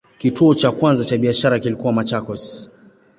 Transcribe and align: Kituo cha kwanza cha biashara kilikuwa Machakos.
Kituo 0.17 0.53
cha 0.55 0.71
kwanza 0.71 1.05
cha 1.05 1.17
biashara 1.17 1.59
kilikuwa 1.59 1.93
Machakos. 1.93 2.71